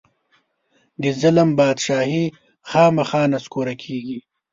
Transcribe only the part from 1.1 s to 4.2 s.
ظلم بادچاهي خامخا نسکوره کېږي.